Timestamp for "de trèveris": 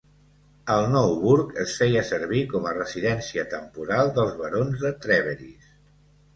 4.89-5.73